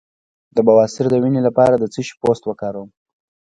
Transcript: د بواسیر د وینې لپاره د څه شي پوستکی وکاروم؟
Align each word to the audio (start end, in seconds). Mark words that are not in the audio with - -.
د 0.55 0.57
بواسیر 0.67 1.05
د 1.09 1.15
وینې 1.23 1.41
لپاره 1.47 1.75
د 1.77 1.83
څه 1.93 1.99
شي 2.07 2.13
پوستکی 2.21 2.47
وکاروم؟ 2.49 2.89